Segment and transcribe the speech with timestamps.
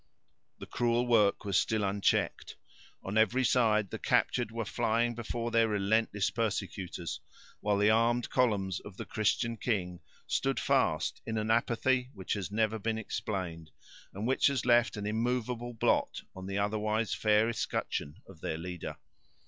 [0.57, 2.55] The cruel work was still unchecked.
[3.03, 7.19] On every side the captured were flying before their relentless persecutors,
[7.59, 12.49] while the armed columns of the Christian king stood fast in an apathy which has
[12.49, 13.69] never been explained,
[14.11, 18.97] and which has left an immovable blot on the otherwise fair escutcheon of their leader.